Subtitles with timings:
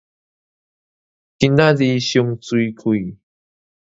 [0.01, 0.07] 今仔
[1.85, 3.19] 日上媠氣